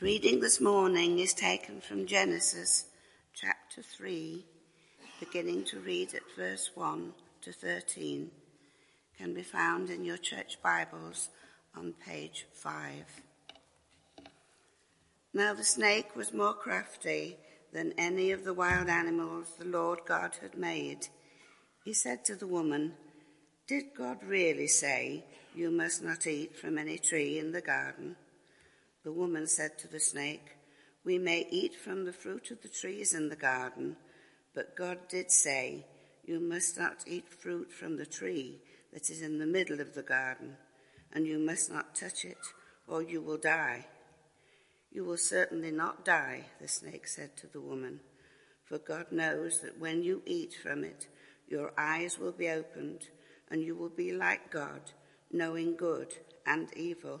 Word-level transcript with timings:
The 0.00 0.06
reading 0.06 0.40
this 0.40 0.60
morning 0.60 1.20
is 1.20 1.34
taken 1.34 1.80
from 1.80 2.06
Genesis 2.06 2.86
chapter 3.32 3.80
3, 3.80 4.44
beginning 5.20 5.64
to 5.66 5.78
read 5.78 6.14
at 6.14 6.22
verse 6.36 6.72
1 6.74 7.12
to 7.42 7.52
13, 7.52 8.28
can 9.16 9.34
be 9.34 9.42
found 9.42 9.90
in 9.90 10.04
your 10.04 10.16
church 10.16 10.58
Bibles 10.60 11.28
on 11.76 11.94
page 12.04 12.44
5. 12.54 13.04
Now 15.32 15.54
the 15.54 15.62
snake 15.62 16.16
was 16.16 16.34
more 16.34 16.54
crafty 16.54 17.36
than 17.72 17.94
any 17.96 18.32
of 18.32 18.42
the 18.42 18.54
wild 18.54 18.88
animals 18.88 19.52
the 19.56 19.64
Lord 19.64 20.00
God 20.06 20.36
had 20.42 20.58
made. 20.58 21.06
He 21.84 21.94
said 21.94 22.24
to 22.24 22.34
the 22.34 22.48
woman, 22.48 22.94
Did 23.68 23.94
God 23.96 24.24
really 24.24 24.66
say, 24.66 25.24
You 25.54 25.70
must 25.70 26.02
not 26.02 26.26
eat 26.26 26.56
from 26.56 26.78
any 26.78 26.98
tree 26.98 27.38
in 27.38 27.52
the 27.52 27.62
garden? 27.62 28.16
The 29.04 29.12
woman 29.12 29.46
said 29.46 29.78
to 29.78 29.88
the 29.88 30.00
snake, 30.00 30.56
We 31.04 31.18
may 31.18 31.46
eat 31.50 31.76
from 31.76 32.04
the 32.04 32.12
fruit 32.12 32.50
of 32.50 32.62
the 32.62 32.68
trees 32.68 33.12
in 33.12 33.28
the 33.28 33.36
garden, 33.36 33.96
but 34.54 34.76
God 34.76 35.08
did 35.10 35.30
say, 35.30 35.84
You 36.24 36.40
must 36.40 36.78
not 36.78 37.04
eat 37.06 37.28
fruit 37.28 37.70
from 37.70 37.98
the 37.98 38.06
tree 38.06 38.62
that 38.94 39.10
is 39.10 39.20
in 39.20 39.38
the 39.38 39.46
middle 39.46 39.80
of 39.80 39.94
the 39.94 40.02
garden, 40.02 40.56
and 41.12 41.26
you 41.26 41.38
must 41.38 41.70
not 41.70 41.94
touch 41.94 42.24
it, 42.24 42.38
or 42.88 43.02
you 43.02 43.20
will 43.20 43.36
die. 43.36 43.86
You 44.90 45.04
will 45.04 45.18
certainly 45.18 45.70
not 45.70 46.04
die, 46.06 46.46
the 46.58 46.68
snake 46.68 47.06
said 47.06 47.36
to 47.38 47.46
the 47.46 47.60
woman, 47.60 48.00
for 48.64 48.78
God 48.78 49.12
knows 49.12 49.60
that 49.60 49.78
when 49.78 50.02
you 50.02 50.22
eat 50.24 50.54
from 50.54 50.82
it, 50.82 51.08
your 51.46 51.74
eyes 51.76 52.18
will 52.18 52.32
be 52.32 52.48
opened, 52.48 53.08
and 53.50 53.62
you 53.62 53.76
will 53.76 53.90
be 53.90 54.12
like 54.12 54.50
God, 54.50 54.80
knowing 55.30 55.76
good 55.76 56.14
and 56.46 56.72
evil. 56.74 57.20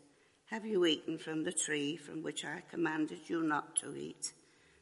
Have 0.51 0.65
you 0.65 0.85
eaten 0.85 1.17
from 1.17 1.45
the 1.45 1.53
tree 1.53 1.95
from 1.95 2.23
which 2.23 2.43
I 2.43 2.61
commanded 2.69 3.29
you 3.29 3.41
not 3.41 3.77
to 3.77 3.95
eat? 3.95 4.33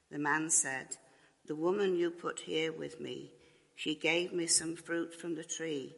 The 0.09 0.17
man 0.17 0.49
said, 0.49 0.97
The 1.45 1.53
woman 1.53 1.95
you 1.95 2.09
put 2.09 2.39
here 2.39 2.71
with 2.71 2.99
me, 2.99 3.29
she 3.75 3.93
gave 3.93 4.33
me 4.33 4.47
some 4.47 4.75
fruit 4.75 5.13
from 5.13 5.35
the 5.35 5.43
tree, 5.43 5.93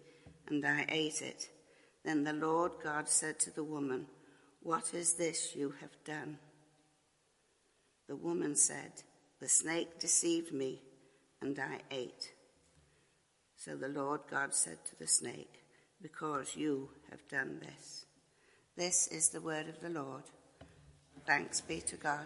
and 0.50 0.66
I 0.66 0.86
ate 0.90 1.22
it. 1.22 1.48
Then 2.04 2.26
the 2.26 2.34
Lord 2.34 2.74
God 2.84 3.08
said 3.08 3.40
to 3.40 3.50
the 3.50 3.64
woman, 3.64 4.08
What 4.62 4.94
is 4.94 5.14
this 5.14 5.56
you 5.56 5.74
have 5.80 6.04
done? 6.04 6.38
The 8.10 8.18
woman 8.18 8.58
said, 8.58 8.92
the 9.40 9.48
snake 9.48 10.02
deceived 10.02 10.52
me, 10.52 10.82
and 11.42 11.58
I 11.58 11.80
ate. 11.90 12.34
So 13.56 13.78
the 13.78 13.88
Lord 13.88 14.20
God 14.30 14.54
said 14.54 14.84
to 14.88 15.00
the 15.00 15.08
snake, 15.08 15.64
Because 16.02 16.58
you 16.58 16.90
have 17.10 17.26
done 17.30 17.62
this. 17.62 18.06
This 18.82 19.06
is 19.10 19.30
the 19.30 19.42
word 19.42 19.70
of 19.70 19.80
the 19.80 19.90
Lord. 19.90 20.24
Thanks 21.28 21.62
be 21.62 21.82
to 21.82 21.98
God. 21.98 22.26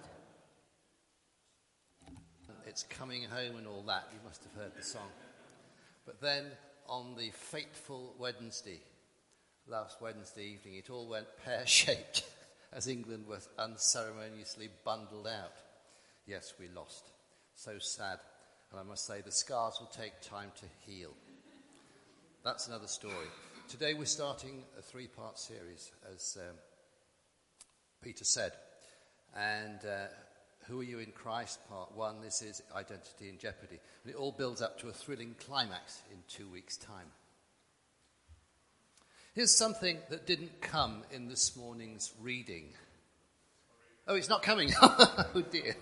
It's 2.66 2.83
coming 2.83 3.23
home 3.23 3.57
and 3.57 3.67
all 3.67 3.83
that. 3.88 4.07
You 4.13 4.19
must 4.25 4.41
have 4.45 4.53
heard 4.53 4.71
the 4.73 4.81
song. 4.81 5.09
But 6.05 6.21
then 6.21 6.45
on 6.88 7.17
the 7.17 7.31
fateful 7.31 8.15
Wednesday, 8.17 8.79
last 9.67 10.01
Wednesday 10.01 10.45
evening, 10.45 10.75
it 10.75 10.89
all 10.89 11.09
went 11.09 11.27
pear 11.44 11.67
shaped 11.67 12.23
as 12.71 12.88
England 12.88 13.27
was 13.27 13.49
unceremoniously 13.59 14.69
bundled 14.85 15.27
out. 15.27 15.57
Yes, 16.25 16.53
we 16.57 16.69
lost. 16.69 17.11
So 17.55 17.79
sad. 17.79 18.19
And 18.71 18.79
I 18.79 18.83
must 18.83 19.05
say, 19.05 19.19
the 19.19 19.29
scars 19.29 19.75
will 19.81 19.88
take 19.88 20.21
time 20.21 20.53
to 20.61 20.89
heal. 20.89 21.11
That's 22.45 22.69
another 22.69 22.88
story. 22.88 23.27
Today 23.67 23.95
we're 23.95 24.05
starting 24.05 24.63
a 24.77 24.81
three 24.81 25.07
part 25.07 25.39
series, 25.39 25.91
as 26.13 26.37
um, 26.39 26.55
Peter 28.03 28.23
said. 28.23 28.51
And 29.35 29.79
uh, 29.83 30.05
Who 30.67 30.81
Are 30.81 30.83
You 30.83 30.99
in 30.99 31.11
Christ? 31.11 31.59
Part 31.67 31.95
one. 31.95 32.21
This 32.21 32.43
is 32.43 32.61
Identity 32.75 33.27
in 33.27 33.39
Jeopardy. 33.39 33.79
And 34.03 34.13
it 34.13 34.17
all 34.17 34.31
builds 34.31 34.61
up 34.61 34.79
to 34.81 34.89
a 34.89 34.91
thrilling 34.91 35.35
climax 35.39 36.03
in 36.11 36.17
two 36.29 36.47
weeks' 36.47 36.77
time. 36.77 37.07
Here's 39.33 39.53
something 39.53 39.97
that 40.11 40.27
didn't 40.27 40.61
come 40.61 41.03
in 41.11 41.27
this 41.27 41.57
morning's 41.57 42.13
reading. 42.21 42.65
Oh, 44.07 44.13
it's 44.13 44.29
not 44.29 44.43
coming. 44.43 44.71
oh, 44.81 45.43
dear. 45.49 45.75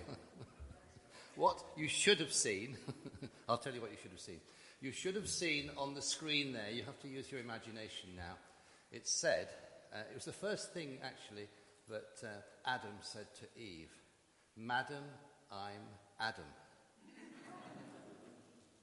What 1.35 1.61
you 1.75 1.89
should 1.89 2.19
have 2.21 2.31
seen, 2.31 2.77
I'll 3.49 3.57
tell 3.57 3.73
you 3.73 3.81
what 3.81 3.91
you 3.91 3.97
should 4.01 4.11
have 4.11 4.21
seen. 4.21 4.39
You 4.83 4.91
should 4.91 5.15
have 5.15 5.29
seen 5.29 5.71
on 5.77 5.93
the 5.93 6.01
screen 6.01 6.51
there, 6.51 6.69
you 6.69 6.83
have 6.83 6.99
to 7.03 7.07
use 7.07 7.31
your 7.31 7.39
imagination 7.39 8.09
now. 8.17 8.33
It 8.91 9.07
said, 9.07 9.47
uh, 9.93 9.99
it 10.11 10.13
was 10.13 10.25
the 10.25 10.33
first 10.33 10.73
thing 10.73 10.97
actually 11.01 11.47
that 11.87 12.21
uh, 12.21 12.69
Adam 12.69 12.91
said 12.99 13.27
to 13.39 13.45
Eve 13.57 13.91
Madam, 14.57 15.05
I'm 15.49 15.87
Adam. 16.19 16.43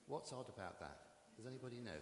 What's 0.06 0.32
odd 0.32 0.46
about 0.48 0.80
that? 0.80 0.96
Does 1.36 1.46
anybody 1.46 1.82
know? 1.84 2.00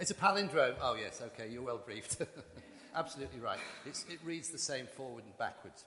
It's 0.00 0.12
a 0.12 0.14
palindrome. 0.14 0.76
Oh, 0.80 0.96
yes, 0.98 1.20
okay, 1.26 1.50
you're 1.52 1.62
well 1.62 1.82
briefed. 1.84 2.22
Absolutely 2.94 3.40
right. 3.40 3.60
It's, 3.84 4.06
it 4.08 4.18
reads 4.24 4.48
the 4.48 4.56
same 4.56 4.86
forward 4.86 5.24
and 5.24 5.36
backwards. 5.36 5.84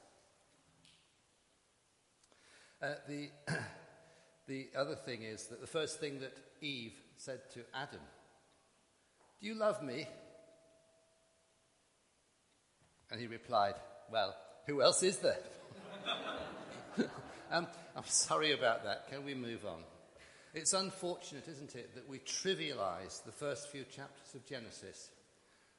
Uh, 2.79 2.93
the, 3.07 3.31
the 4.47 4.69
other 4.75 4.95
thing 4.95 5.23
is 5.23 5.47
that 5.47 5.61
the 5.61 5.67
first 5.67 5.99
thing 5.99 6.19
that 6.19 6.35
Eve 6.61 6.93
said 7.17 7.39
to 7.53 7.61
Adam, 7.73 7.99
Do 9.39 9.47
you 9.47 9.55
love 9.55 9.83
me? 9.83 10.07
And 13.11 13.19
he 13.19 13.27
replied, 13.27 13.75
Well, 14.11 14.35
who 14.65 14.81
else 14.81 15.03
is 15.03 15.17
there? 15.17 15.39
um, 17.51 17.67
I'm 17.95 18.05
sorry 18.05 18.53
about 18.53 18.83
that. 18.85 19.09
Can 19.09 19.25
we 19.25 19.33
move 19.33 19.65
on? 19.65 19.83
It's 20.53 20.73
unfortunate, 20.73 21.47
isn't 21.47 21.75
it, 21.75 21.93
that 21.95 22.09
we 22.09 22.19
trivialize 22.19 23.23
the 23.23 23.31
first 23.31 23.69
few 23.69 23.83
chapters 23.83 24.33
of 24.33 24.45
Genesis 24.45 25.09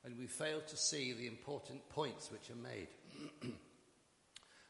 and 0.04 0.16
we 0.18 0.26
fail 0.26 0.60
to 0.60 0.76
see 0.76 1.12
the 1.12 1.26
important 1.26 1.88
points 1.88 2.30
which 2.30 2.50
are 2.50 2.62
made. 2.62 2.88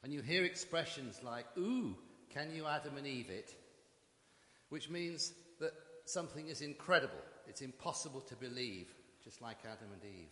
and 0.03 0.12
you 0.12 0.22
hear 0.22 0.44
expressions 0.44 1.20
like, 1.22 1.47
ooh, 1.58 1.94
can 2.32 2.55
you 2.55 2.67
Adam 2.67 2.96
and 2.96 3.06
Eve 3.06 3.31
it? 3.31 3.55
Which 4.69 4.91
means 4.91 5.32
that 5.61 5.73
something 6.05 6.49
is 6.49 6.61
incredible. 6.61 7.20
It's 7.49 7.62
impossible 7.62 8.20
to 8.23 8.37
believe, 8.37 8.88
just 9.25 9.41
like 9.41 9.59
Adam 9.65 9.88
and 9.93 10.05
Eve. 10.05 10.29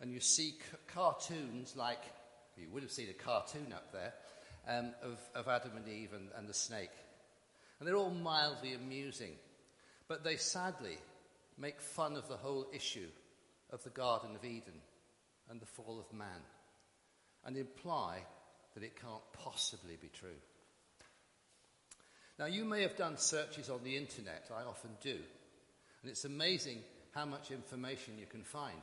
And 0.00 0.12
you 0.12 0.20
see 0.20 0.50
c- 0.50 0.58
cartoons 0.86 1.74
like, 1.76 2.02
you 2.56 2.68
would 2.70 2.82
have 2.82 2.92
seen 2.92 3.08
a 3.08 3.12
cartoon 3.12 3.72
up 3.72 3.92
there, 3.92 4.14
um, 4.68 4.94
of, 5.02 5.18
of, 5.34 5.48
Adam 5.48 5.72
and 5.76 5.88
Eve 5.88 6.12
and, 6.12 6.28
and 6.36 6.48
the 6.48 6.54
snake. 6.54 6.90
And 7.78 7.88
they're 7.88 7.96
all 7.96 8.10
mildly 8.10 8.74
amusing. 8.74 9.32
But 10.06 10.22
they 10.22 10.36
sadly 10.36 10.98
make 11.56 11.80
fun 11.80 12.16
of 12.16 12.28
the 12.28 12.36
whole 12.36 12.66
issue 12.72 13.08
of 13.70 13.82
the 13.82 13.90
Garden 13.90 14.36
of 14.36 14.44
Eden 14.44 14.80
and 15.50 15.60
the 15.60 15.66
fall 15.66 15.98
of 15.98 16.16
man 16.16 16.40
and 17.44 17.56
imply 17.56 18.20
that 18.74 18.82
it 18.82 19.00
can't 19.00 19.22
possibly 19.32 19.96
be 20.00 20.08
true. 20.08 20.36
Now, 22.38 22.46
you 22.46 22.64
may 22.64 22.82
have 22.82 22.96
done 22.96 23.16
searches 23.16 23.68
on 23.68 23.82
the 23.82 23.96
internet, 23.96 24.48
I 24.56 24.62
often 24.62 24.90
do, 25.02 25.16
and 26.02 26.10
it's 26.10 26.24
amazing 26.24 26.78
how 27.12 27.24
much 27.24 27.50
information 27.50 28.14
you 28.16 28.26
can 28.26 28.44
find. 28.44 28.80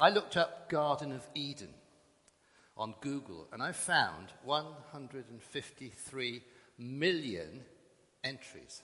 I 0.00 0.10
looked 0.10 0.36
up 0.36 0.68
Garden 0.68 1.12
of 1.12 1.22
Eden 1.34 1.72
on 2.76 2.94
Google, 3.00 3.46
and 3.52 3.62
I 3.62 3.70
found 3.70 4.32
153 4.44 6.42
million 6.78 7.60
entries. 8.24 8.82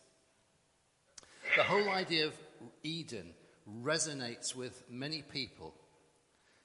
The 1.56 1.64
whole 1.64 1.88
idea 1.88 2.26
of 2.26 2.34
Eden 2.84 3.34
resonates 3.82 4.54
with 4.54 4.84
many 4.88 5.22
people 5.22 5.74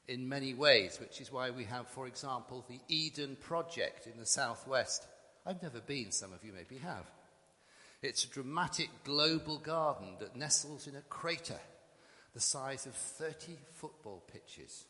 in 0.08 0.28
many 0.30 0.54
ways, 0.54 1.00
which 1.00 1.22
is 1.22 1.32
why 1.32 1.50
we 1.50 1.64
have, 1.64 1.88
for 1.88 2.06
example, 2.06 2.66
the 2.68 2.82
Eden 2.88 3.38
Project 3.40 4.06
in 4.06 4.20
the 4.20 4.26
southwest. 4.26 5.08
I've 5.46 5.62
never 5.64 5.80
been, 5.80 6.12
some 6.12 6.34
of 6.34 6.44
you 6.44 6.54
maybe 6.54 6.78
have. 6.78 7.06
It's 8.02 8.26
a 8.26 8.30
dramatic 8.30 8.90
global 9.04 9.58
garden 9.58 10.16
that 10.20 10.36
nestles 10.36 10.88
in 10.88 10.96
a 10.96 11.02
crater 11.02 11.60
the 12.34 12.40
size 12.40 12.86
of 12.86 12.94
30 12.94 13.58
football 13.76 14.24
pitches. 14.32 14.86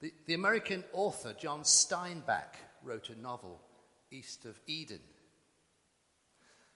The, 0.00 0.12
the 0.26 0.34
American 0.34 0.84
author 0.92 1.34
John 1.38 1.62
Steinbeck 1.62 2.56
wrote 2.84 3.10
a 3.10 3.20
novel, 3.20 3.60
East 4.10 4.44
of 4.44 4.58
Eden. 4.66 5.00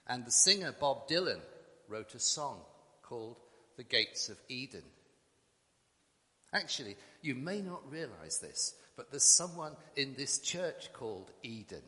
And 0.07 0.25
the 0.25 0.31
singer 0.31 0.73
Bob 0.79 1.07
Dylan 1.07 1.39
wrote 1.87 2.13
a 2.13 2.19
song 2.19 2.59
called 3.01 3.37
The 3.77 3.83
Gates 3.83 4.29
of 4.29 4.37
Eden. 4.49 4.83
Actually, 6.53 6.95
you 7.21 7.35
may 7.35 7.61
not 7.61 7.89
realize 7.91 8.39
this, 8.39 8.75
but 8.95 9.09
there's 9.09 9.23
someone 9.23 9.75
in 9.95 10.13
this 10.15 10.39
church 10.39 10.93
called 10.93 11.31
Eden. 11.43 11.81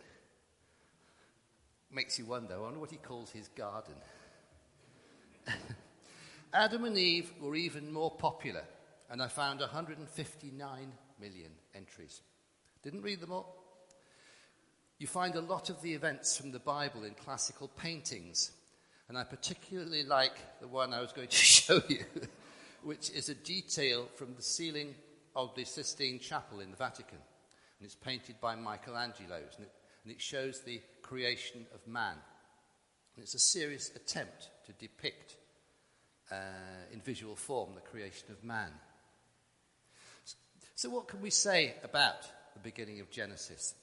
Makes 1.91 2.19
you 2.19 2.25
wonder, 2.25 2.55
I 2.55 2.59
wonder 2.59 2.79
what 2.79 2.91
he 2.91 2.97
calls 2.97 3.31
his 3.31 3.47
garden. 3.49 3.95
Adam 6.53 6.85
and 6.85 6.97
Eve 6.97 7.31
were 7.41 7.55
even 7.55 7.91
more 7.91 8.11
popular, 8.11 8.63
and 9.09 9.21
I 9.21 9.27
found 9.27 9.61
159 9.61 10.91
million 11.19 11.51
entries. 11.73 12.21
Didn't 12.83 13.01
read 13.01 13.21
them 13.21 13.31
all. 13.31 13.55
You 14.99 15.07
find 15.07 15.35
a 15.35 15.41
lot 15.41 15.69
of 15.69 15.81
the 15.81 15.93
events 15.93 16.35
from 16.37 16.51
the 16.51 16.59
Bible 16.59 17.03
in 17.03 17.13
classical 17.13 17.67
paintings, 17.67 18.51
and 19.07 19.17
I 19.17 19.23
particularly 19.23 20.03
like 20.03 20.59
the 20.59 20.67
one 20.67 20.93
I 20.93 21.01
was 21.01 21.13
going 21.13 21.27
to 21.27 21.35
show 21.35 21.81
you, 21.87 22.03
which 22.83 23.11
is 23.11 23.29
a 23.29 23.35
detail 23.35 24.07
from 24.15 24.35
the 24.35 24.41
ceiling 24.41 24.95
of 25.35 25.53
the 25.55 25.63
Sistine 25.63 26.19
Chapel 26.19 26.59
in 26.59 26.71
the 26.71 26.77
Vatican. 26.77 27.19
And 27.79 27.85
it's 27.85 27.95
painted 27.95 28.41
by 28.41 28.55
Michelangelo, 28.55 29.37
and 29.37 29.65
it, 29.65 29.71
and 30.03 30.11
it 30.11 30.21
shows 30.21 30.61
the 30.61 30.81
creation 31.07 31.65
of 31.73 31.87
man. 31.87 32.15
And 33.15 33.23
it's 33.23 33.33
a 33.33 33.39
serious 33.39 33.91
attempt 33.95 34.49
to 34.65 34.73
depict 34.73 35.37
uh, 36.31 36.35
in 36.91 37.01
visual 37.01 37.35
form 37.35 37.69
the 37.73 37.81
creation 37.81 38.27
of 38.29 38.43
man. 38.43 38.71
So, 40.75 40.89
what 40.89 41.07
can 41.07 41.21
we 41.21 41.31
say 41.31 41.73
about 41.83 42.21
the 42.53 42.59
beginning 42.59 42.99
of 42.99 43.09
Genesis? 43.09 43.73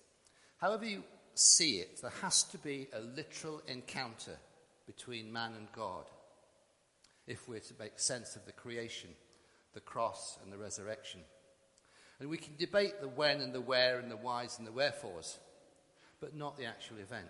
However, 0.58 0.84
you 0.84 1.02
see 1.34 1.78
it, 1.78 2.00
there 2.00 2.12
has 2.22 2.44
to 2.44 2.58
be 2.58 2.86
a 2.92 3.00
literal 3.00 3.60
encounter 3.66 4.36
between 4.86 5.32
man 5.32 5.52
and 5.56 5.66
God 5.72 6.04
if 7.26 7.48
we're 7.48 7.58
to 7.58 7.74
make 7.80 7.98
sense 7.98 8.36
of 8.36 8.44
the 8.46 8.52
creation, 8.52 9.10
the 9.72 9.80
cross, 9.80 10.38
and 10.42 10.52
the 10.52 10.58
resurrection. 10.58 11.20
And 12.20 12.28
we 12.28 12.36
can 12.36 12.54
debate 12.58 13.00
the 13.00 13.08
when 13.08 13.40
and 13.40 13.52
the 13.52 13.60
where 13.60 13.98
and 13.98 14.10
the 14.10 14.16
whys 14.16 14.58
and 14.58 14.66
the 14.66 14.72
wherefores, 14.72 15.38
but 16.24 16.34
not 16.34 16.56
the 16.56 16.64
actual 16.64 16.96
event. 16.96 17.28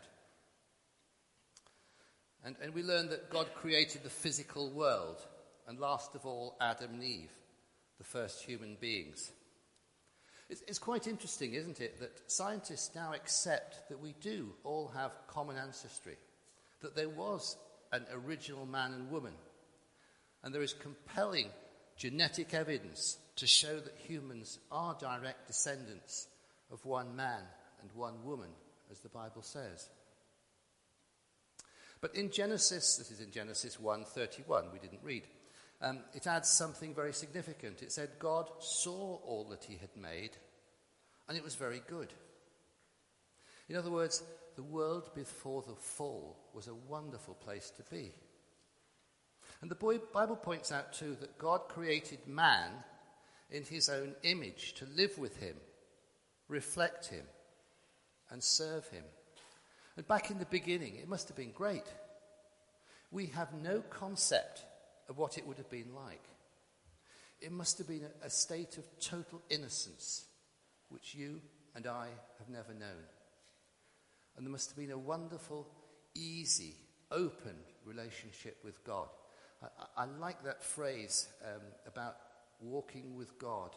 And, 2.44 2.55
and 2.62 2.73
we 2.73 2.85
learn 2.85 3.08
that 3.08 3.29
God 3.29 3.52
created 3.56 4.05
the 4.05 4.08
physical 4.08 4.70
world, 4.70 5.20
and 5.67 5.81
last 5.81 6.14
of 6.14 6.25
all, 6.25 6.56
Adam 6.61 6.93
and 6.93 7.02
Eve, 7.02 7.32
the 7.99 8.05
first 8.05 8.44
human 8.44 8.76
beings. 8.81 9.32
It's, 10.49 10.62
it's 10.69 10.79
quite 10.79 11.08
interesting, 11.08 11.55
isn't 11.55 11.81
it, 11.81 11.99
that 11.99 12.31
scientists 12.31 12.94
now 12.94 13.12
accept 13.14 13.88
that 13.88 13.99
we 13.99 14.14
do 14.20 14.52
all 14.62 14.87
have 14.94 15.11
common 15.26 15.56
ancestry, 15.56 16.17
that 16.81 16.94
there 16.94 17.08
was 17.08 17.56
an 17.91 18.06
original 18.25 18.64
man 18.64 18.93
and 18.93 19.11
woman, 19.11 19.35
and 20.44 20.55
there 20.55 20.62
is 20.62 20.73
compelling 20.73 21.49
genetic 21.96 22.55
evidence 22.55 23.19
to 23.35 23.49
show 23.49 23.81
that 23.81 23.99
humans 24.06 24.61
are 24.70 24.96
direct 25.00 25.49
descendants 25.49 26.29
of 26.70 26.85
one 26.85 27.17
man 27.17 27.43
and 27.82 27.91
one 27.93 28.25
woman, 28.25 28.50
as 28.94 29.00
the 29.00 29.08
Bible 29.08 29.43
says. 29.43 29.88
But 32.00 32.14
in 32.14 32.31
Genesis, 32.31 32.96
this 32.96 33.11
is 33.11 33.20
in 33.20 33.32
Genesis 33.32 33.76
1:31, 33.76 34.73
we 34.73 34.79
didn't 34.79 35.02
read. 35.02 35.26
Um, 35.81 36.05
it 36.14 36.29
adds 36.29 36.49
something 36.49 36.94
very 36.94 37.12
significant. 37.12 37.82
It 37.82 37.91
said, 37.91 38.19
God 38.20 38.50
saw 38.61 39.17
all 39.17 39.49
that 39.50 39.64
he 39.64 39.76
had 39.76 39.96
made, 39.96 40.37
and 41.29 41.37
it 41.37 41.43
was 41.43 41.56
very 41.56 41.82
good. 41.88 42.12
In 43.69 43.76
other 43.76 43.91
words, 43.91 44.23
the 44.55 44.62
world 44.62 45.11
before 45.14 45.62
the 45.62 45.75
fall 45.75 46.38
was 46.55 46.69
a 46.69 46.75
wonderful 46.75 47.35
place 47.35 47.70
to 47.70 47.82
be. 47.85 48.12
And 49.61 49.70
the 49.70 50.00
Bible 50.12 50.37
points 50.37 50.70
out, 50.70 50.93
too, 50.93 51.17
that 51.20 51.38
God 51.38 51.69
created 51.69 52.29
man 52.29 52.70
in 53.50 53.64
his 53.64 53.88
own 53.88 54.14
image 54.23 54.75
to 54.75 54.87
live 54.87 55.19
with 55.19 55.38
him, 55.38 55.56
reflect 56.49 57.06
him, 57.06 57.25
and 58.30 58.42
serve 58.42 58.86
him. 58.88 59.04
And 59.96 60.06
back 60.08 60.30
in 60.30 60.38
the 60.38 60.46
beginning, 60.46 60.96
it 60.96 61.08
must 61.08 61.28
have 61.28 61.36
been 61.36 61.52
great. 61.52 61.84
We 63.10 63.26
have 63.26 63.54
no 63.54 63.80
concept 63.80 64.64
of 65.08 65.18
what 65.18 65.38
it 65.38 65.46
would 65.46 65.58
have 65.58 65.70
been 65.70 65.94
like. 65.94 66.24
It 67.40 67.52
must 67.52 67.78
have 67.78 67.86
been 67.86 68.06
a, 68.22 68.30
state 68.30 68.78
of 68.78 68.84
total 69.00 69.42
innocence, 69.50 70.24
which 70.88 71.14
you 71.14 71.40
and 71.74 71.86
I 71.86 72.08
have 72.38 72.48
never 72.48 72.72
known. 72.72 73.04
And 74.36 74.46
there 74.46 74.50
must 74.50 74.70
have 74.70 74.78
been 74.78 74.90
a 74.90 74.98
wonderful, 74.98 75.68
easy, 76.14 76.74
open 77.10 77.54
relationship 77.84 78.56
with 78.64 78.82
God. 78.84 79.08
I, 79.62 80.02
I 80.02 80.04
like 80.06 80.42
that 80.44 80.64
phrase 80.64 81.28
um, 81.44 81.60
about 81.86 82.16
walking 82.60 83.14
with 83.14 83.38
God 83.38 83.76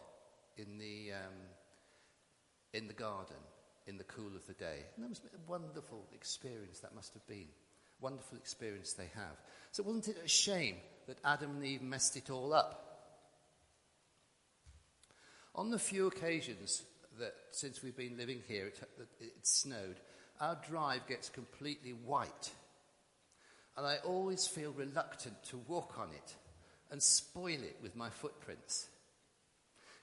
in 0.57 0.77
the, 0.79 1.13
um, 1.13 1.33
in 2.73 2.87
the 2.87 2.93
garden 2.93 3.37
in 3.87 3.97
the 3.97 4.03
cool 4.03 4.35
of 4.35 4.45
the 4.45 4.53
day. 4.53 4.85
And 4.95 5.03
that 5.03 5.09
was 5.09 5.19
a 5.19 5.49
wonderful 5.51 6.05
experience 6.13 6.79
that 6.79 6.93
must 6.93 7.13
have 7.13 7.25
been. 7.27 7.47
Wonderful 8.01 8.37
experience 8.37 8.93
they 8.93 9.09
have. 9.15 9.41
So 9.71 9.83
wasn't 9.83 10.09
it 10.09 10.21
a 10.23 10.27
shame 10.27 10.75
that 11.07 11.17
Adam 11.25 11.55
and 11.55 11.65
Eve 11.65 11.81
messed 11.81 12.15
it 12.17 12.29
all 12.29 12.53
up? 12.53 12.83
On 15.55 15.71
the 15.71 15.79
few 15.79 16.05
occasions 16.05 16.83
that 17.19 17.33
since 17.51 17.81
we've 17.81 17.97
been 17.97 18.17
living 18.17 18.43
here, 18.47 18.67
it, 18.67 18.79
it 19.19 19.31
snowed, 19.41 19.95
our 20.39 20.57
drive 20.69 21.07
gets 21.07 21.29
completely 21.29 21.91
white. 21.91 22.51
And 23.75 23.85
I 23.85 23.97
always 24.05 24.47
feel 24.47 24.71
reluctant 24.71 25.43
to 25.45 25.57
walk 25.67 25.97
on 25.97 26.09
it 26.09 26.35
and 26.91 27.01
spoil 27.01 27.61
it 27.63 27.77
with 27.81 27.95
my 27.95 28.09
footprints. 28.09 28.87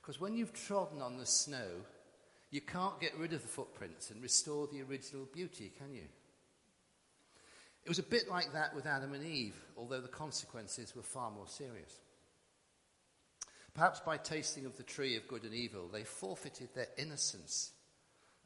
Because 0.00 0.20
when 0.20 0.34
you've 0.34 0.52
trodden 0.52 1.00
on 1.00 1.18
the 1.18 1.26
snow, 1.26 1.68
you 2.54 2.60
can't 2.60 3.00
get 3.00 3.18
rid 3.18 3.32
of 3.32 3.42
the 3.42 3.48
footprints 3.48 4.12
and 4.12 4.22
restore 4.22 4.68
the 4.68 4.80
original 4.80 5.26
beauty, 5.34 5.72
can 5.76 5.92
you? 5.92 6.04
It 7.82 7.88
was 7.88 7.98
a 7.98 8.04
bit 8.04 8.28
like 8.30 8.52
that 8.52 8.76
with 8.76 8.86
Adam 8.86 9.12
and 9.12 9.26
Eve, 9.26 9.56
although 9.76 10.00
the 10.00 10.06
consequences 10.06 10.94
were 10.94 11.02
far 11.02 11.32
more 11.32 11.48
serious. 11.48 11.98
Perhaps 13.74 13.98
by 14.06 14.18
tasting 14.18 14.66
of 14.66 14.76
the 14.76 14.84
tree 14.84 15.16
of 15.16 15.26
good 15.26 15.42
and 15.42 15.52
evil, 15.52 15.88
they 15.92 16.04
forfeited 16.04 16.68
their 16.76 16.86
innocence 16.96 17.72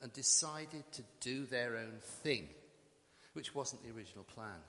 and 0.00 0.10
decided 0.14 0.90
to 0.92 1.02
do 1.20 1.44
their 1.44 1.76
own 1.76 1.98
thing, 2.22 2.48
which 3.34 3.54
wasn't 3.54 3.82
the 3.82 3.94
original 3.94 4.24
plan. 4.24 4.62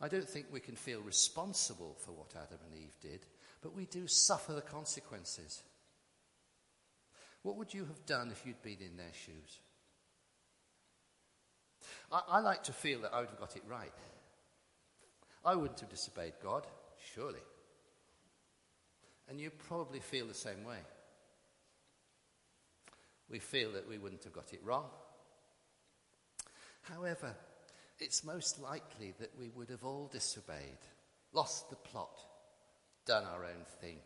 I 0.00 0.08
don't 0.08 0.28
think 0.28 0.46
we 0.50 0.58
can 0.58 0.74
feel 0.74 1.00
responsible 1.02 1.96
for 2.04 2.10
what 2.10 2.34
Adam 2.34 2.58
and 2.66 2.82
Eve 2.82 2.96
did, 3.00 3.20
but 3.62 3.76
we 3.76 3.84
do 3.84 4.08
suffer 4.08 4.54
the 4.54 4.60
consequences. 4.60 5.62
What 7.42 7.56
would 7.56 7.74
you 7.74 7.84
have 7.86 8.06
done 8.06 8.30
if 8.30 8.46
you'd 8.46 8.62
been 8.62 8.78
in 8.80 8.96
their 8.96 9.12
shoes? 9.12 9.60
I, 12.10 12.20
I 12.28 12.40
like 12.40 12.62
to 12.64 12.72
feel 12.72 13.00
that 13.02 13.12
I 13.12 13.20
would 13.20 13.30
have 13.30 13.40
got 13.40 13.56
it 13.56 13.64
right. 13.68 13.92
I 15.44 15.56
wouldn't 15.56 15.80
have 15.80 15.88
disobeyed 15.88 16.34
God, 16.42 16.66
surely. 17.14 17.40
And 19.28 19.40
you 19.40 19.50
probably 19.50 20.00
feel 20.00 20.26
the 20.26 20.34
same 20.34 20.64
way. 20.64 20.78
We 23.28 23.38
feel 23.38 23.72
that 23.72 23.88
we 23.88 23.98
wouldn't 23.98 24.24
have 24.24 24.32
got 24.32 24.52
it 24.52 24.60
wrong. 24.62 24.86
However, 26.82 27.34
it's 27.98 28.24
most 28.24 28.60
likely 28.60 29.14
that 29.18 29.30
we 29.38 29.48
would 29.48 29.70
have 29.70 29.84
all 29.84 30.08
disobeyed, 30.12 30.78
lost 31.32 31.70
the 31.70 31.76
plot, 31.76 32.20
done 33.06 33.24
our 33.24 33.44
own 33.44 33.64
thing. 33.80 33.98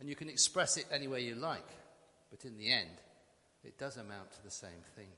And 0.00 0.08
you 0.08 0.16
can 0.16 0.28
express 0.28 0.76
it 0.76 0.86
any 0.90 1.06
way 1.06 1.22
you 1.22 1.34
like, 1.34 1.68
but 2.30 2.44
in 2.44 2.58
the 2.58 2.72
end, 2.72 2.90
it 3.64 3.78
does 3.78 3.96
amount 3.96 4.32
to 4.32 4.42
the 4.42 4.50
same 4.50 4.82
thing. 4.96 5.08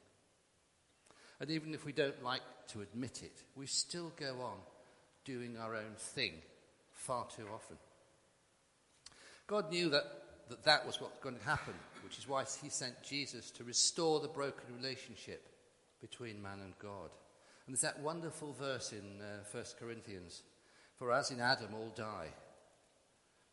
And 1.41 1.51
even 1.51 1.75
if 1.75 1.85
we 1.85 1.93
don't 1.93 2.23
like 2.23 2.43
to 2.69 2.83
admit 2.83 3.23
it, 3.23 3.43
we 3.57 3.67
still 3.67 4.13
go 4.17 4.41
on 4.43 4.59
doing 5.25 5.57
our 5.57 5.75
own 5.75 5.95
thing 5.97 6.33
far 6.93 7.27
too 7.27 7.47
often. 7.53 7.77
God 9.47 9.71
knew 9.71 9.89
that 9.91 10.05
that 10.49 10.65
that 10.65 10.87
was 10.87 11.01
what's 11.01 11.19
going 11.21 11.37
to 11.37 11.45
happen, 11.45 11.75
which 12.03 12.19
is 12.19 12.29
why 12.29 12.45
he 12.63 12.69
sent 12.69 13.03
Jesus 13.03 13.51
to 13.53 13.65
restore 13.65 14.21
the 14.21 14.29
broken 14.29 14.65
relationship 14.77 15.49
between 16.01 16.43
man 16.43 16.61
and 16.63 16.79
God. 16.79 17.11
And 17.67 17.75
there's 17.75 17.81
that 17.81 18.01
wonderful 18.01 18.53
verse 18.53 18.93
in 18.93 19.23
uh, 19.23 19.43
1 19.51 19.65
Corinthians 19.79 20.43
For 20.99 21.13
as 21.13 21.31
in 21.31 21.41
Adam 21.41 21.75
all 21.75 21.93
die, 21.97 22.29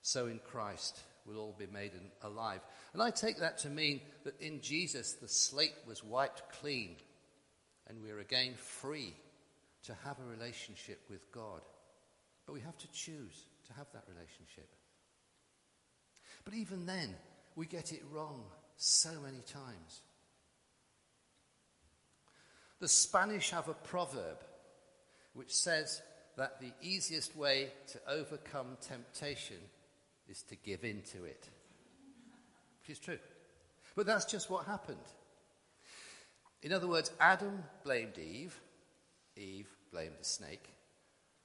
so 0.02 0.28
in 0.28 0.40
Christ 0.40 1.00
will 1.26 1.38
all 1.38 1.56
be 1.58 1.68
made 1.68 1.92
alive. 2.24 2.62
And 2.94 3.02
I 3.02 3.12
take 3.12 3.40
that 3.40 3.60
to 3.60 3.70
mean 3.70 4.02
that 4.24 4.40
in 4.42 4.62
Jesus 4.62 5.14
the 5.14 5.28
slate 5.28 5.76
was 5.88 6.04
wiped 6.04 6.44
clean 6.60 6.96
and 7.88 8.02
we're 8.02 8.20
again 8.20 8.54
free 8.56 9.14
to 9.84 9.96
have 10.06 10.18
a 10.20 10.30
relationship 10.30 11.02
with 11.10 11.32
God. 11.32 11.62
But 12.46 12.54
we 12.54 12.62
have 12.62 12.78
to 12.78 12.92
choose 12.92 13.46
to 13.68 13.74
have 13.74 13.88
that 13.94 14.04
relationship. 14.08 14.70
But 16.44 16.54
even 16.54 16.86
then, 16.86 17.16
we 17.56 17.66
get 17.66 17.92
it 17.92 18.04
wrong 18.12 18.44
so 18.78 19.10
many 19.24 19.42
times. 19.42 20.02
The 22.80 22.88
Spanish 22.88 23.52
have 23.52 23.68
a 23.68 23.74
proverb 23.74 24.38
which 25.34 25.54
says 25.54 26.02
that 26.38 26.60
the 26.60 26.72
easiest 26.82 27.36
way 27.36 27.70
to 27.88 28.00
overcome 28.08 28.78
temptation 28.82 29.58
is 30.32 30.44
to 30.44 30.56
give 30.56 30.84
in 30.84 31.02
to 31.12 31.26
it. 31.26 31.50
Which 32.80 32.98
is 32.98 33.00
true. 33.00 33.20
But 33.96 34.06
that's 34.06 34.26
just 34.26 34.50
what 34.50 34.66
happened. 34.66 34.98
In 36.64 36.72
other 36.72 36.88
words, 36.88 37.12
Adam 37.20 37.64
blamed 37.84 38.18
Eve, 38.18 38.60
Eve 39.36 39.68
blamed 39.92 40.16
the 40.20 40.26
snake, 40.26 40.74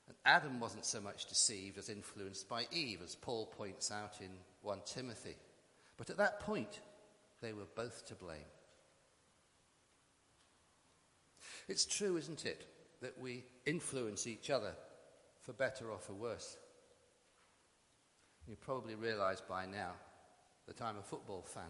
and 0.07 0.16
Adam 0.25 0.61
wasn't 0.61 0.85
so 0.85 1.00
much 1.00 1.26
deceived 1.26 1.78
as 1.78 1.88
influenced 1.88 2.49
by 2.49 2.66
Eve, 2.71 3.00
as 3.02 3.16
Paul 3.16 3.47
points 3.47 3.90
out 3.90 4.21
in 4.21 4.31
1 4.62 4.78
Timothy. 4.87 5.37
But 5.97 6.11
at 6.11 6.19
that 6.19 6.40
point, 6.40 6.81
they 7.43 7.52
were 7.52 7.66
both 7.75 8.07
to 8.07 8.14
blame. 8.14 8.38
It's 11.69 11.85
true, 11.85 12.16
isn't 12.16 12.47
it, 12.47 12.66
that 13.00 13.19
we 13.21 13.45
influence 13.64 14.26
each 14.26 14.50
other 14.50 14.73
for 15.40 15.52
better 15.52 15.90
or 15.90 15.99
for 15.99 16.12
worse. 16.12 16.57
You 18.49 18.57
probably 18.57 18.95
realize 18.95 19.41
by 19.41 19.67
now 19.67 19.93
that 20.67 20.81
I'm 20.81 20.99
a 20.99 21.03
football 21.03 21.43
fan. 21.43 21.65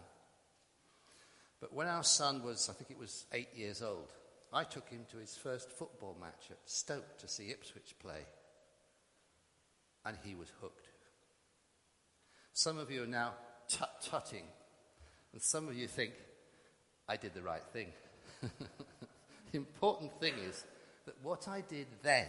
But 1.59 1.73
when 1.73 1.87
our 1.87 2.03
son 2.03 2.43
was, 2.43 2.69
I 2.69 2.73
think 2.73 2.91
it 2.91 2.99
was 2.99 3.25
eight 3.33 3.49
years 3.55 3.81
old, 3.81 4.13
I 4.53 4.63
took 4.63 4.87
him 4.89 5.05
to 5.11 5.17
his 5.17 5.35
first 5.35 5.71
football 5.71 6.15
match 6.19 6.51
at 6.51 6.59
Stoke 6.65 7.17
to 7.19 7.27
see 7.27 7.49
Ipswich 7.49 7.95
play. 7.99 8.25
And 10.05 10.17
he 10.23 10.35
was 10.35 10.51
hooked. 10.61 10.87
Some 12.53 12.77
of 12.77 12.91
you 12.91 13.03
are 13.03 13.07
now 13.07 13.33
tut 13.67 14.01
tutting, 14.01 14.45
and 15.33 15.41
some 15.41 15.67
of 15.67 15.75
you 15.75 15.87
think, 15.87 16.13
I 17.09 17.17
did 17.17 17.33
the 17.33 17.41
right 17.41 17.63
thing. 17.73 17.87
the 18.41 19.57
important 19.57 20.19
thing 20.19 20.33
is 20.47 20.63
that 21.05 21.15
what 21.23 21.47
I 21.47 21.61
did 21.61 21.87
then 22.03 22.27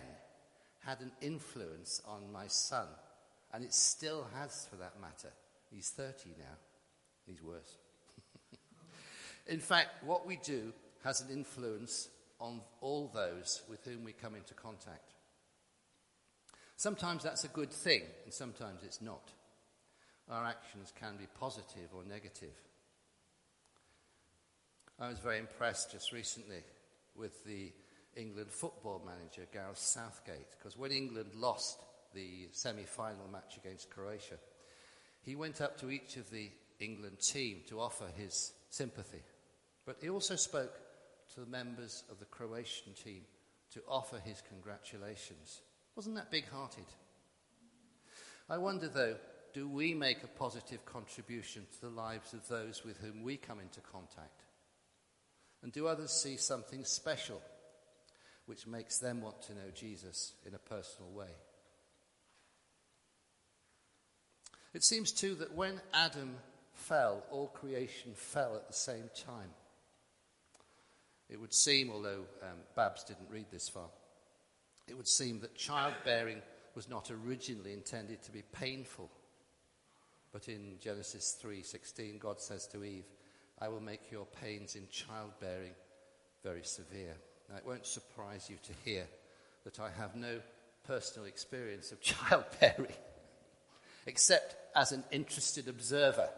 had 0.81 1.01
an 1.01 1.13
influence 1.21 2.01
on 2.07 2.33
my 2.33 2.47
son, 2.47 2.87
and 3.53 3.65
it 3.65 3.73
still 3.73 4.27
has 4.35 4.67
for 4.71 4.77
that 4.77 5.01
matter. 5.01 5.33
He's 5.71 5.91
30 5.91 6.31
now, 6.39 6.57
he's 7.27 7.43
worse. 7.43 7.77
In 9.47 9.61
fact, 9.61 10.05
what 10.05 10.27
we 10.27 10.37
do 10.43 10.73
has 11.05 11.21
an 11.21 11.31
influence 11.31 12.09
on 12.41 12.61
all 12.81 13.11
those 13.15 13.63
with 13.69 13.85
whom 13.85 14.05
we 14.05 14.13
come 14.13 14.35
into 14.35 14.55
contact. 14.55 15.15
Sometimes 16.77 17.25
that's 17.25 17.45
a 17.45 17.49
good 17.49 17.73
thing, 17.73 18.03
and 18.25 18.33
sometimes 18.33 18.83
it's 18.85 19.03
not. 19.03 19.33
Our 20.31 20.45
actions 20.45 20.93
can 20.99 21.17
be 21.17 21.27
positive 21.39 21.89
or 21.95 22.05
negative. 22.05 22.55
I 25.01 25.09
was 25.09 25.19
very 25.19 25.39
impressed 25.39 25.93
just 25.93 26.13
recently 26.13 26.63
with 27.17 27.45
the 27.45 27.73
England 28.17 28.51
football 28.51 29.03
manager, 29.05 29.49
Gareth 29.53 29.79
Southgate, 29.79 30.51
because 30.57 30.77
when 30.77 30.93
England 30.93 31.31
lost 31.35 31.81
the 32.19 32.49
semi 32.53 32.85
final 32.85 33.29
match 33.31 33.57
against 33.57 33.91
Croatia, 33.91 34.39
he 35.23 35.37
went 35.37 35.61
up 35.61 35.79
to 35.79 35.91
each 35.91 36.17
of 36.17 36.31
the 36.31 36.51
England 36.81 37.21
team 37.21 37.61
to 37.69 37.81
offer 37.81 38.07
his 38.17 38.53
sympathy. 38.71 39.23
But 39.87 39.99
he 40.01 40.11
also 40.11 40.35
spoke 40.35 40.75
to 41.35 41.41
the 41.41 41.47
members 41.47 42.03
of 42.11 42.19
the 42.19 42.25
Croatian 42.25 42.95
team 42.95 43.23
to 43.73 43.83
offer 43.89 44.19
his 44.25 44.43
congratulations. 44.49 45.61
Wasn't 45.95 46.17
that 46.17 46.31
big 46.31 46.49
hearted? 46.49 46.85
I 48.51 48.59
wonder, 48.59 48.89
though, 48.89 49.17
do 49.55 49.69
we 49.69 49.95
make 49.95 50.23
a 50.23 50.39
positive 50.39 50.85
contribution 50.85 51.67
to 51.73 51.81
the 51.83 51.95
lives 51.95 52.33
of 52.33 52.49
those 52.49 52.85
with 52.85 52.99
whom 52.99 53.23
we 53.23 53.37
come 53.37 53.61
into 53.61 53.81
contact? 53.81 54.43
And 55.63 55.73
do 55.73 55.87
others 55.87 56.11
see 56.11 56.37
something 56.37 56.85
special 56.85 57.41
which 58.47 58.67
makes 58.67 58.99
them 58.99 59.21
want 59.21 59.43
to 59.43 59.55
know 59.55 59.71
Jesus 59.75 60.33
in 60.47 60.55
a 60.55 60.59
personal 60.59 61.11
way? 61.11 61.29
It 64.75 64.85
seems, 64.85 65.13
too, 65.13 65.35
that 65.37 65.55
when 65.55 65.81
Adam 65.93 66.37
fell, 66.73 67.25
all 67.31 67.49
creation 67.49 68.13
fell 68.15 68.55
at 68.57 68.67
the 68.67 68.75
same 68.75 69.11
time. 69.27 69.51
It 71.29 71.41
would 71.41 71.53
seem, 71.53 71.91
although 71.91 72.25
um, 72.43 72.59
Babs 72.75 73.05
didn't 73.05 73.31
read 73.31 73.47
this 73.51 73.69
far, 73.69 73.89
it 74.87 74.97
would 74.97 75.09
seem 75.09 75.41
that 75.41 75.55
childbearing 75.55 76.41
was 76.75 76.89
not 76.89 77.11
originally 77.11 77.73
intended 77.73 78.23
to 78.23 78.33
be 78.33 78.43
painful. 78.53 79.11
But 80.33 80.49
in 80.49 80.79
Genesis 80.81 81.37
3:16, 81.43 82.19
God 82.19 82.41
says 82.41 82.67
to 82.69 82.85
Eve, 82.85 83.05
"I 83.59 83.69
will 83.69 83.81
make 83.81 84.11
your 84.11 84.27
pains 84.27 84.77
in 84.77 84.89
childbearing 84.89 85.75
very 86.43 86.65
severe." 86.65 87.17
Now, 87.49 87.57
it 87.57 87.65
won't 87.65 87.87
surprise 87.87 88.49
you 88.49 88.59
to 88.59 88.73
hear 88.85 89.09
that 89.65 89.81
I 89.81 89.91
have 89.91 90.15
no 90.15 90.41
personal 90.85 91.27
experience 91.27 91.93
of 91.93 92.01
childbearing, 92.13 92.95
except 94.09 94.57
as 94.75 94.91
an 94.91 95.05
interested 95.13 95.69
observer. 95.69 96.31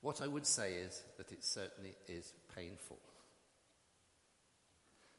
What 0.00 0.22
I 0.22 0.26
would 0.26 0.46
say 0.46 0.72
is 0.72 1.02
that 1.18 1.30
it 1.30 1.44
certainly 1.44 1.94
is 2.08 2.32
painful. 2.56 2.98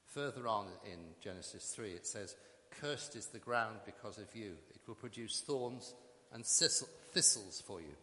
Further 0.07 0.47
on 0.47 0.67
in 0.85 0.99
Genesis 1.21 1.71
3, 1.75 1.91
it 1.91 2.07
says, 2.07 2.35
Cursed 2.81 3.15
is 3.15 3.27
the 3.27 3.39
ground 3.39 3.77
because 3.85 4.17
of 4.17 4.35
you. 4.35 4.53
It 4.71 4.81
will 4.87 4.95
produce 4.95 5.41
thorns 5.41 5.93
and 6.33 6.45
thistles 6.45 7.61
for 7.65 7.79
you. 7.79 7.95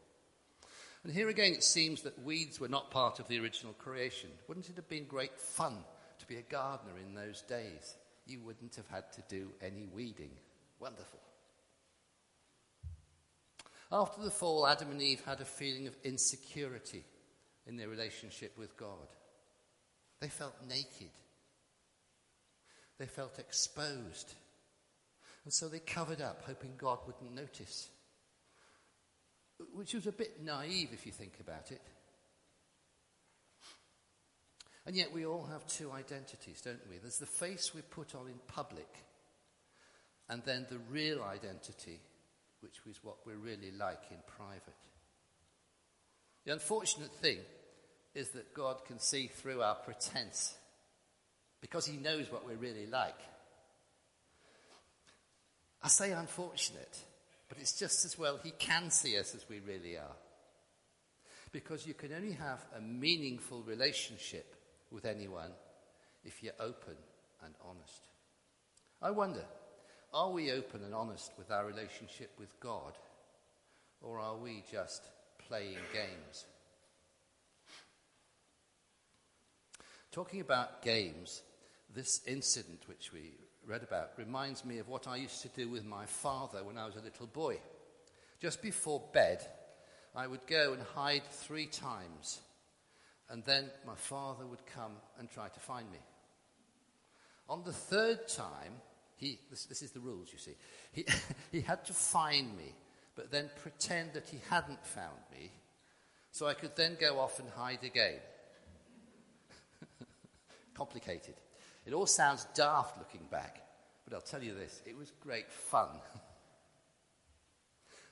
And 1.05 1.13
here 1.13 1.29
again, 1.29 1.53
it 1.53 1.65
seems 1.65 2.03
that 2.03 2.23
weeds 2.23 2.61
were 2.61 2.69
not 2.69 2.93
part 2.93 3.19
of 3.19 3.27
the 3.27 3.41
original 3.41 3.73
creation. 3.73 4.31
Wouldn't 4.47 4.69
it 4.69 4.77
have 4.77 4.89
been 4.89 5.05
great 5.05 5.39
fun 5.41 5.79
to 6.21 6.27
be 6.27 6.37
a 6.37 6.43
gardener 6.43 6.93
in 7.05 7.15
those 7.15 7.43
days? 7.43 7.97
You 8.25 8.41
wouldn't 8.41 8.77
have 8.77 8.89
had 8.89 9.13
to 9.15 9.23
do 9.29 9.49
any 9.61 9.89
weeding. 9.93 10.31
Wonderful. 10.79 11.19
After 13.93 14.23
the 14.23 14.31
fall, 14.31 14.67
Adam 14.67 14.91
and 14.91 15.03
Eve 15.03 15.23
had 15.27 15.43
a 15.43 15.45
feeling 15.45 15.87
of 15.87 15.95
insecurity 16.03 17.05
in 17.67 17.77
their 17.77 17.89
relationship 17.89 18.57
with 18.57 18.75
God. 18.79 19.07
They 20.21 20.29
felt 20.29 20.55
naked. 20.67 21.11
They 22.99 23.07
felt 23.07 23.39
exposed. 23.39 24.35
And 25.45 25.53
so 25.53 25.69
they 25.69 25.79
covered 25.79 26.23
up, 26.23 26.43
hoping 26.47 26.73
God 26.79 27.01
wouldn't 27.07 27.35
notice. 27.35 27.91
Which 29.75 29.93
was 29.93 30.07
a 30.07 30.13
bit 30.13 30.43
naive 30.43 30.89
if 30.93 31.05
you 31.05 31.13
think 31.13 31.35
about 31.41 31.71
it. 31.71 31.83
And 34.87 34.97
yet 34.97 35.13
we 35.13 35.27
all 35.27 35.45
have 35.45 35.67
two 35.67 35.93
identities, 35.93 36.63
don't 36.63 36.81
we? 36.89 36.97
There's 36.97 37.19
the 37.19 37.27
face 37.27 37.75
we 37.75 37.83
put 37.83 38.15
on 38.15 38.27
in 38.27 38.41
public, 38.49 38.89
and 40.29 40.43
then 40.45 40.67
the 40.69 40.81
real 40.91 41.23
identity, 41.23 42.01
which 42.63 42.81
is 42.89 42.99
what 43.03 43.17
we're 43.27 43.37
really 43.37 43.73
like 43.79 44.03
in 44.11 44.19
private. 44.37 44.63
The 46.45 46.53
unfortunate 46.53 47.13
thing 47.17 47.39
is 48.15 48.31
that 48.31 48.55
God 48.55 48.85
can 48.87 48.99
see 48.99 49.27
through 49.27 49.63
our 49.63 49.75
pretense 49.75 50.55
because 51.61 51.87
he 51.87 51.97
knows 51.97 52.31
what 52.31 52.47
we're 52.47 52.57
really 52.57 52.87
like. 52.87 53.19
I 55.83 55.89
say 55.89 56.13
unfortunate, 56.13 56.99
but 57.49 57.59
it's 57.59 57.79
just 57.79 58.05
as 58.05 58.19
well 58.19 58.39
he 58.43 58.53
can 58.53 58.91
see 58.91 59.19
us 59.19 59.35
as 59.35 59.49
we 59.49 59.61
really 59.61 59.97
are. 59.97 60.17
Because 61.51 61.87
you 61.87 61.95
can 61.95 62.13
only 62.13 62.33
have 62.33 62.65
a 62.77 62.81
meaningful 62.81 63.63
relationship 63.63 64.55
with 64.91 65.05
anyone 65.05 65.51
if 66.25 66.43
you're 66.43 66.53
open 66.61 66.95
and 67.45 67.55
honest. 67.65 68.09
I 69.01 69.11
wonder, 69.11 69.45
are 70.13 70.31
we 70.31 70.53
open 70.53 70.83
and 70.85 70.95
honest 70.95 71.33
with 71.39 71.51
our 71.51 71.67
relationship 71.67 72.31
with 72.39 72.59
God? 72.61 72.93
Or 74.01 74.19
are 74.19 74.37
we 74.37 74.65
just 74.71 75.03
playing 75.49 75.79
games? 75.93 76.45
Talking 80.11 80.41
about 80.41 80.83
games, 80.83 81.43
this 81.95 82.21
incident 82.27 82.83
which 82.87 83.13
we 83.13 83.33
read 83.67 83.83
about 83.83 84.11
reminds 84.19 84.65
me 84.65 84.79
of 84.79 84.89
what 84.89 85.07
I 85.07 85.17
used 85.17 85.41
to 85.43 85.49
do 85.49 85.69
with 85.69 85.85
my 85.85 86.05
father 86.05 86.65
when 86.65 86.77
I 86.77 86.85
was 86.85 86.97
a 86.97 87.01
little 87.01 87.27
boy. 87.27 87.59
Just 88.41 88.61
before 88.61 89.03
bed, 89.13 89.47
I 90.15 90.27
would 90.27 90.47
go 90.47 90.75
and 90.75 90.83
hide 90.83 91.25
three 91.31 91.67
times, 91.67 92.41
and 93.31 93.43
then 93.45 93.71
my 93.87 93.95
father 93.95 94.45
would 94.45 94.67
come 94.67 94.93
and 95.19 95.31
try 95.31 95.49
to 95.49 95.61
find 95.61 95.91
me. 95.91 95.99
On 97.49 97.63
the 97.65 97.73
third 97.73 98.29
time, 98.29 98.75
he, 99.23 99.39
this, 99.51 99.67
this 99.67 99.83
is 99.83 99.93
the 99.93 100.01
rules, 100.01 100.31
you 100.33 100.39
see, 100.39 100.57
he, 100.91 101.07
he 101.53 101.61
had 101.61 101.85
to 101.85 101.93
find 101.93 102.57
me, 102.57 102.75
but 103.15 103.31
then 103.31 103.49
pretend 103.63 104.15
that 104.15 104.29
he 104.29 104.39
hadn't 104.51 104.85
found 104.85 105.19
me, 105.33 105.53
so 106.33 106.49
I 106.49 106.55
could 106.55 106.75
then 106.75 106.97
go 107.01 107.21
off 107.21 107.39
and 107.39 107.49
hide 107.51 107.85
again. 107.85 108.19
Complicated. 110.75 111.35
It 111.87 111.93
all 111.93 112.07
sounds 112.07 112.49
daft 112.55 112.99
looking 112.99 113.27
back, 113.31 113.63
but 114.05 114.15
I'll 114.15 114.23
tell 114.23 114.43
you 114.43 114.55
this 114.55 114.83
it 114.87 114.97
was 114.97 115.13
great 115.21 115.53
fun. 115.53 115.89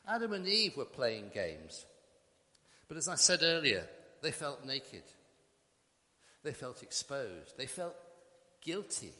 Adam 0.08 0.32
and 0.32 0.46
Eve 0.46 0.76
were 0.76 0.84
playing 0.84 1.30
games. 1.34 1.86
But 2.86 2.96
as 2.96 3.08
I 3.08 3.16
said 3.16 3.40
earlier, 3.42 3.84
they 4.22 4.30
felt 4.30 4.64
naked. 4.64 5.02
They 6.42 6.52
felt 6.52 6.82
exposed. 6.82 7.56
They 7.56 7.66
felt 7.66 7.94
guilty. 8.60 9.12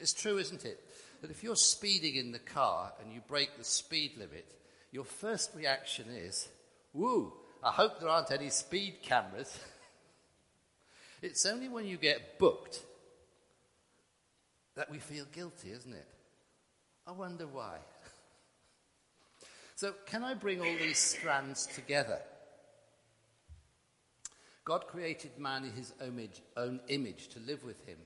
It's 0.00 0.12
true, 0.12 0.38
isn't 0.38 0.64
it? 0.64 0.80
That 1.20 1.30
if 1.30 1.42
you're 1.42 1.56
speeding 1.56 2.16
in 2.16 2.32
the 2.32 2.38
car 2.38 2.92
and 3.00 3.12
you 3.12 3.20
break 3.26 3.56
the 3.56 3.64
speed 3.64 4.12
limit, 4.16 4.46
your 4.90 5.04
first 5.04 5.52
reaction 5.54 6.06
is, 6.10 6.48
woo, 6.92 7.32
I 7.62 7.70
hope 7.70 8.00
there 8.00 8.08
aren't 8.08 8.32
any 8.32 8.50
speed 8.50 8.96
cameras. 9.02 9.58
it's 11.22 11.46
only 11.46 11.68
when 11.68 11.86
you 11.86 11.96
get 11.96 12.38
booked 12.38 12.82
that 14.74 14.90
we 14.90 14.98
feel 14.98 15.24
guilty, 15.32 15.70
isn't 15.70 15.92
it? 15.92 16.08
I 17.06 17.12
wonder 17.12 17.46
why. 17.46 17.76
so, 19.76 19.94
can 20.06 20.24
I 20.24 20.34
bring 20.34 20.60
all 20.60 20.76
these 20.78 20.98
strands 20.98 21.66
together? 21.66 22.18
God 24.64 24.86
created 24.86 25.38
man 25.38 25.64
in 25.64 25.72
his 25.72 25.92
own 26.56 26.80
image 26.88 27.28
to 27.28 27.40
live 27.40 27.64
with 27.64 27.84
him, 27.86 27.98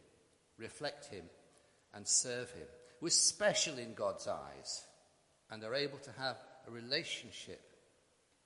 reflect 0.58 1.06
him, 1.06 1.24
and 1.96 2.06
serve 2.06 2.50
him. 2.50 2.68
We're 3.00 3.08
special 3.08 3.78
in 3.78 3.94
God's 3.94 4.28
eyes 4.28 4.84
and 5.50 5.64
are 5.64 5.74
able 5.74 5.98
to 5.98 6.10
have 6.18 6.36
a 6.68 6.70
relationship 6.70 7.60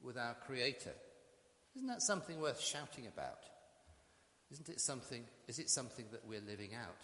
with 0.01 0.17
our 0.17 0.37
Creator. 0.47 0.95
Isn't 1.75 1.89
that 1.89 2.03
something 2.03 2.41
worth 2.41 2.61
shouting 2.61 3.07
about? 3.07 3.41
Isn't 4.53 4.69
it 4.69 4.81
something, 4.81 5.25
is 5.49 5.59
it 5.59 5.69
something 5.69 6.07
that 6.13 6.27
we're 6.27 6.41
living 6.41 6.75
out? 6.75 7.01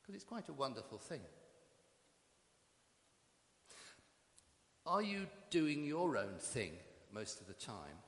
Because 0.00 0.16
it's 0.16 0.24
quite 0.24 0.48
a 0.48 0.52
wonderful 0.52 0.98
thing. 0.98 1.20
Are 4.86 5.02
you 5.02 5.26
doing 5.50 5.84
your 5.84 6.16
own 6.16 6.38
thing 6.38 6.72
most 7.12 7.40
of 7.40 7.46
the 7.46 7.54
time? 7.54 7.98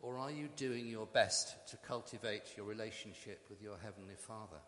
Or 0.00 0.18
are 0.18 0.30
you 0.30 0.48
doing 0.56 0.86
your 0.86 1.06
best 1.06 1.68
to 1.70 1.76
cultivate 1.76 2.56
your 2.56 2.66
relationship 2.66 3.46
with 3.48 3.62
your 3.62 3.76
Heavenly 3.82 4.16
Father? 4.16 4.58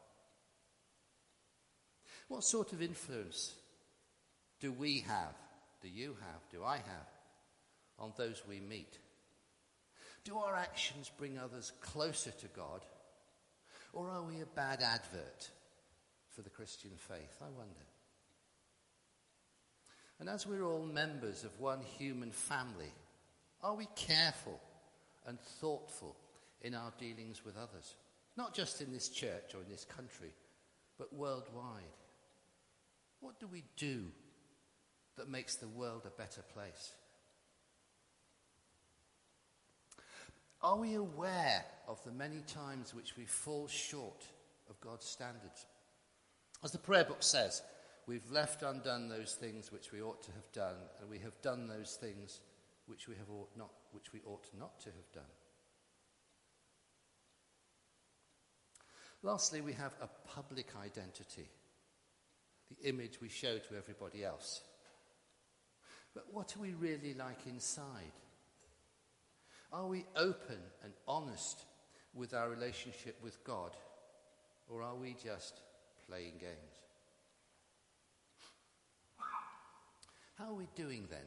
What 2.28 2.44
sort 2.44 2.72
of 2.72 2.82
influence 2.82 3.54
do 4.60 4.72
we 4.72 5.00
have, 5.00 5.34
do 5.82 5.88
you 5.88 6.16
have, 6.20 6.40
do 6.50 6.64
I 6.64 6.76
have, 6.76 7.08
on 7.98 8.12
those 8.16 8.42
we 8.48 8.60
meet? 8.60 8.98
Do 10.24 10.38
our 10.38 10.56
actions 10.56 11.10
bring 11.18 11.38
others 11.38 11.72
closer 11.80 12.30
to 12.30 12.46
God? 12.56 12.80
Or 13.92 14.08
are 14.08 14.22
we 14.22 14.40
a 14.40 14.56
bad 14.56 14.82
advert 14.82 15.50
for 16.30 16.42
the 16.42 16.50
Christian 16.50 16.90
faith? 16.96 17.36
I 17.40 17.50
wonder. 17.50 17.74
And 20.18 20.28
as 20.28 20.46
we're 20.46 20.64
all 20.64 20.86
members 20.86 21.44
of 21.44 21.60
one 21.60 21.80
human 21.98 22.30
family, 22.30 22.92
are 23.62 23.74
we 23.74 23.86
careful 23.94 24.58
and 25.26 25.38
thoughtful 25.40 26.16
in 26.64 26.74
our 26.74 26.92
dealings 26.98 27.44
with 27.44 27.56
others. 27.56 27.94
Not 28.36 28.54
just 28.54 28.80
in 28.80 28.92
this 28.92 29.08
church 29.08 29.54
or 29.54 29.60
in 29.62 29.70
this 29.70 29.84
country, 29.84 30.32
but 30.98 31.12
worldwide. 31.12 31.82
What 33.24 33.40
do 33.40 33.46
we 33.46 33.64
do 33.78 34.04
that 35.16 35.30
makes 35.30 35.56
the 35.56 35.66
world 35.66 36.02
a 36.04 36.10
better 36.10 36.42
place? 36.42 36.92
Are 40.60 40.76
we 40.76 40.96
aware 40.96 41.64
of 41.88 42.04
the 42.04 42.12
many 42.12 42.42
times 42.46 42.94
which 42.94 43.16
we 43.16 43.24
fall 43.24 43.66
short 43.66 44.26
of 44.68 44.78
God's 44.82 45.06
standards? 45.06 45.64
As 46.62 46.72
the 46.72 46.78
prayer 46.78 47.04
book 47.04 47.22
says, 47.22 47.62
we've 48.06 48.30
left 48.30 48.62
undone 48.62 49.08
those 49.08 49.32
things 49.40 49.72
which 49.72 49.90
we 49.90 50.02
ought 50.02 50.22
to 50.24 50.32
have 50.32 50.52
done, 50.52 50.76
and 51.00 51.08
we 51.08 51.18
have 51.20 51.40
done 51.40 51.66
those 51.66 51.96
things 51.98 52.40
which 52.84 53.08
we, 53.08 53.14
have 53.14 53.30
ought 53.30 53.56
not, 53.56 53.70
which 53.92 54.12
we 54.12 54.20
ought 54.26 54.50
not 54.58 54.78
to 54.80 54.90
have 54.90 55.12
done. 55.14 55.32
Lastly, 59.22 59.62
we 59.62 59.72
have 59.72 59.94
a 60.02 60.10
public 60.28 60.66
identity, 60.76 61.48
the 62.70 62.88
image 62.88 63.20
we 63.20 63.28
show 63.28 63.58
to 63.58 63.76
everybody 63.76 64.24
else. 64.24 64.62
But 66.14 66.26
what 66.32 66.56
are 66.56 66.60
we 66.60 66.74
really 66.74 67.14
like 67.14 67.46
inside? 67.46 68.12
Are 69.72 69.86
we 69.86 70.04
open 70.14 70.58
and 70.84 70.92
honest 71.08 71.64
with 72.14 72.32
our 72.32 72.48
relationship 72.48 73.18
with 73.22 73.42
God? 73.44 73.72
Or 74.68 74.82
are 74.82 74.94
we 74.94 75.16
just 75.22 75.60
playing 76.08 76.34
games? 76.40 76.74
How 80.38 80.50
are 80.50 80.54
we 80.54 80.68
doing 80.74 81.06
then? 81.10 81.26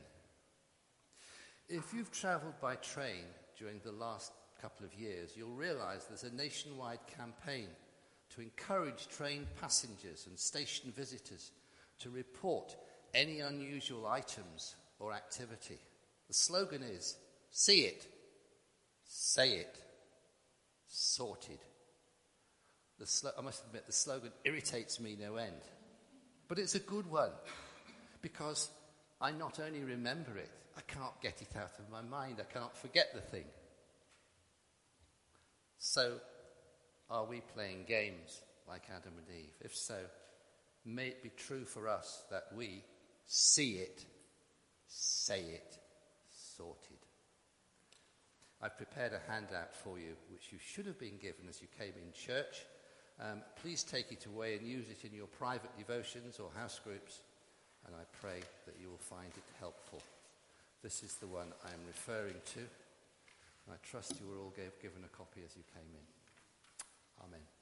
If 1.69 1.93
you've 1.93 2.11
travelled 2.11 2.59
by 2.61 2.75
train 2.75 3.23
during 3.57 3.79
the 3.83 3.91
last 3.91 4.31
couple 4.61 4.85
of 4.85 4.93
years, 4.93 5.31
you'll 5.35 5.49
realise 5.49 6.05
there's 6.05 6.23
a 6.23 6.35
nationwide 6.35 6.99
campaign 7.07 7.67
to 8.35 8.41
encourage 8.41 9.07
train 9.07 9.47
passengers 9.59 10.27
and 10.27 10.37
station 10.37 10.91
visitors 10.95 11.51
to 11.99 12.09
report 12.09 12.75
any 13.13 13.39
unusual 13.39 14.07
items 14.07 14.75
or 14.99 15.13
activity. 15.13 15.79
The 16.27 16.33
slogan 16.33 16.83
is 16.83 17.17
see 17.49 17.81
it, 17.81 18.05
say 19.05 19.51
it, 19.51 19.79
sorted. 20.87 21.59
I 22.99 23.41
must 23.41 23.63
admit, 23.65 23.85
the 23.85 23.93
slogan 23.93 24.31
irritates 24.43 24.99
me 24.99 25.15
no 25.19 25.35
end. 25.35 25.61
But 26.47 26.59
it's 26.59 26.75
a 26.75 26.79
good 26.79 27.09
one 27.09 27.31
because 28.21 28.69
I 29.21 29.31
not 29.31 29.59
only 29.59 29.83
remember 29.83 30.37
it, 30.37 30.49
I 30.75 30.81
can't 30.81 31.19
get 31.21 31.41
it 31.41 31.55
out 31.55 31.79
of 31.79 31.89
my 31.91 32.01
mind. 32.01 32.37
I 32.39 32.51
cannot 32.51 32.77
forget 32.77 33.07
the 33.13 33.21
thing. 33.21 33.45
So, 35.79 36.17
are 37.09 37.25
we 37.25 37.41
playing 37.53 37.85
games 37.87 38.41
like 38.67 38.83
Adam 38.89 39.13
and 39.17 39.37
Eve? 39.37 39.53
If 39.61 39.75
so, 39.75 39.97
may 40.85 41.07
it 41.07 41.23
be 41.23 41.31
true 41.37 41.65
for 41.65 41.87
us 41.87 42.23
that 42.31 42.45
we 42.55 42.83
see 43.25 43.75
it, 43.75 44.05
say 44.87 45.41
it, 45.41 45.77
sorted. 46.57 46.97
I've 48.61 48.77
prepared 48.77 49.13
a 49.13 49.31
handout 49.31 49.75
for 49.75 49.99
you, 49.99 50.15
which 50.31 50.51
you 50.51 50.57
should 50.57 50.87
have 50.87 50.99
been 50.99 51.17
given 51.21 51.45
as 51.47 51.61
you 51.61 51.67
came 51.77 51.93
in 52.01 52.11
church. 52.11 52.65
Um, 53.19 53.41
please 53.61 53.83
take 53.83 54.11
it 54.11 54.25
away 54.25 54.55
and 54.55 54.65
use 54.65 54.89
it 54.89 55.05
in 55.07 55.15
your 55.15 55.27
private 55.27 55.75
devotions 55.77 56.39
or 56.39 56.49
house 56.55 56.79
groups, 56.83 57.21
and 57.85 57.95
I 57.95 58.03
pray 58.19 58.39
that 58.65 58.75
you 58.81 58.89
will 58.89 58.97
find 58.97 59.29
it 59.29 59.59
helpful. 59.59 60.01
This 60.83 61.03
is 61.03 61.15
the 61.15 61.27
one 61.27 61.53
I 61.65 61.69
am 61.69 61.85
referring 61.87 62.41
to. 62.55 62.61
I 63.69 63.75
trust 63.83 64.19
you 64.19 64.27
were 64.27 64.41
all 64.41 64.53
gave, 64.55 64.71
given 64.81 65.03
a 65.03 65.17
copy 65.17 65.41
as 65.45 65.55
you 65.55 65.63
came 65.73 65.91
in. 65.93 66.16
Amen. 67.19 67.56